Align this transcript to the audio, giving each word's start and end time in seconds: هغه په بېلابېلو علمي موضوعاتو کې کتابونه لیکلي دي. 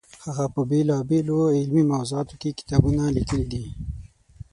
هغه 0.25 0.45
په 0.53 0.61
بېلابېلو 0.69 1.39
علمي 1.57 1.83
موضوعاتو 1.91 2.35
کې 2.41 2.57
کتابونه 2.59 3.03
لیکلي 3.17 3.45
دي. 3.53 3.65